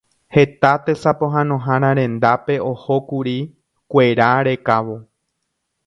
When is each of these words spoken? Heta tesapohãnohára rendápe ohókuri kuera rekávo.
Heta 0.35 0.71
tesapohãnohára 0.85 1.91
rendápe 1.99 2.55
ohókuri 2.69 3.37
kuera 3.91 4.31
rekávo. 4.45 4.97